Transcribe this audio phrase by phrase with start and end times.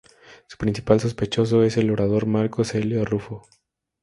[0.47, 3.45] Su principal sospechoso es el orador Marco Celio Rufo.